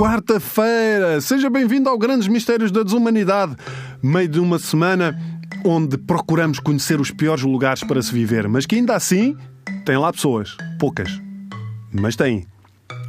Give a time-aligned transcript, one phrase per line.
[0.00, 1.20] quarta-feira!
[1.20, 3.54] Seja bem-vindo ao Grandes Mistérios da Desumanidade,
[4.02, 5.14] meio de uma semana
[5.62, 9.36] onde procuramos conhecer os piores lugares para se viver, mas que ainda assim
[9.84, 10.56] tem lá pessoas.
[10.78, 11.20] Poucas.
[11.92, 12.46] Mas tem.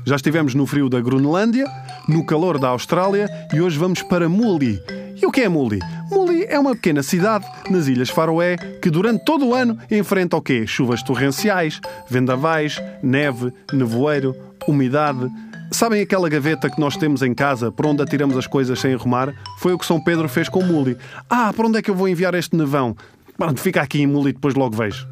[0.05, 1.65] Já estivemos no frio da Groenlândia,
[2.09, 4.77] no calor da Austrália e hoje vamos para Muli.
[5.15, 5.79] E o que é Muli?
[6.09, 10.41] Muli é uma pequena cidade nas Ilhas Faroé que durante todo o ano enfrenta o
[10.41, 10.67] quê?
[10.67, 11.79] Chuvas torrenciais,
[12.09, 14.35] vendavais, neve, nevoeiro,
[14.67, 15.31] umidade,
[15.73, 19.33] Sabem aquela gaveta que nós temos em casa, por onde atiramos as coisas sem arrumar?
[19.57, 20.97] Foi o que São Pedro fez com Muli.
[21.29, 22.95] Ah, para onde é que eu vou enviar este nevão?
[23.37, 25.07] Pronto, fica aqui em Muli depois logo vejo.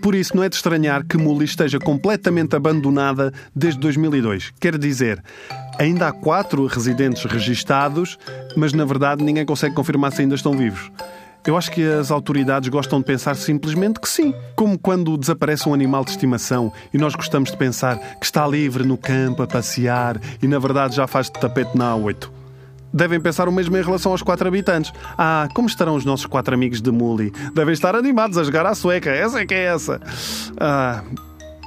[0.00, 4.52] Por isso, não é de estranhar que Muli esteja completamente abandonada desde 2002.
[4.60, 5.22] Quer dizer,
[5.80, 8.16] ainda há quatro residentes registados,
[8.56, 10.92] mas na verdade ninguém consegue confirmar se ainda estão vivos.
[11.46, 14.34] Eu acho que as autoridades gostam de pensar simplesmente que sim.
[14.56, 18.82] Como quando desaparece um animal de estimação e nós gostamos de pensar que está livre
[18.82, 22.30] no campo a passear e na verdade já faz de tapete na A8.
[22.94, 24.90] Devem pensar o mesmo em relação aos quatro habitantes.
[25.18, 27.30] Ah, como estarão os nossos quatro amigos de Muli?
[27.52, 29.10] Devem estar animados a jogar à sueca.
[29.10, 30.00] Essa é que é essa.
[30.58, 31.02] Ah,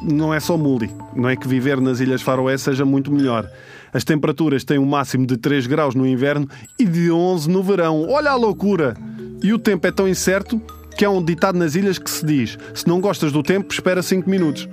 [0.01, 0.89] não é só Muli.
[1.15, 3.47] Não é que viver nas Ilhas Faroé seja muito melhor.
[3.93, 6.49] As temperaturas têm um máximo de 3 graus no inverno
[6.79, 8.07] e de 11 no verão.
[8.09, 8.95] Olha a loucura!
[9.41, 10.61] E o tempo é tão incerto
[10.97, 14.01] que há um ditado nas ilhas que se diz: se não gostas do tempo, espera
[14.01, 14.67] 5 minutos.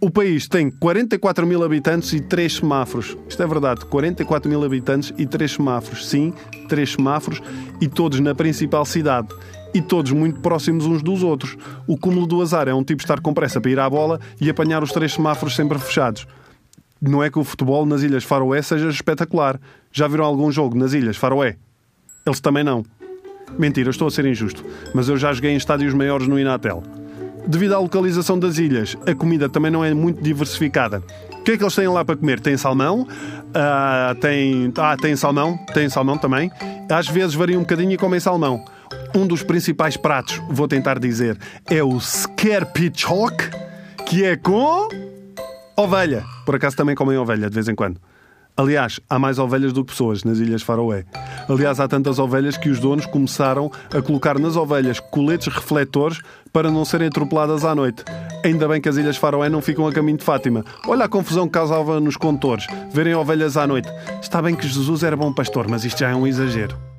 [0.00, 3.16] O país tem 44 mil habitantes e 3 semáforos.
[3.28, 6.06] Isto é verdade, 44 mil habitantes e 3 semáforos.
[6.06, 6.32] Sim,
[6.68, 7.40] 3 semáforos
[7.80, 9.28] e todos na principal cidade.
[9.72, 11.56] E todos muito próximos uns dos outros.
[11.86, 14.48] O cúmulo do azar é um tipo estar com pressa para ir à bola e
[14.48, 16.26] apanhar os três semáforos sempre fechados.
[17.00, 19.58] Não é que o futebol nas Ilhas Faroé seja espetacular.
[19.90, 21.56] Já viram algum jogo nas Ilhas Faroé?
[22.24, 22.84] Eles também não.
[23.58, 26.82] Mentira, estou a ser injusto, mas eu já joguei em estádios maiores no Inatel.
[27.46, 31.02] Devido à localização das ilhas, a comida também não é muito diversificada.
[31.32, 32.40] O que é que eles têm lá para comer?
[32.40, 36.50] Tem salmão, uh, tem, ah, tem salmão, tem salmão também.
[36.90, 38.64] Às vezes varia um bocadinho e comem salmão.
[39.14, 41.38] Um dos principais pratos, vou tentar dizer,
[41.70, 43.36] é o skerpichok,
[44.06, 44.88] que é com
[45.76, 46.24] ovelha.
[46.46, 48.00] Por acaso também comem ovelha de vez em quando.
[48.56, 51.04] Aliás, há mais ovelhas do que pessoas nas Ilhas Faroé.
[51.48, 56.20] Aliás, há tantas ovelhas que os donos começaram a colocar nas ovelhas coletes refletores
[56.52, 58.04] para não serem atropeladas à noite.
[58.44, 60.64] Ainda bem que as Ilhas Faroé não ficam a caminho de Fátima.
[60.86, 63.88] Olha a confusão que causava nos condutores, verem ovelhas à noite.
[64.22, 66.93] Está bem que Jesus era bom pastor, mas isto já é um exagero.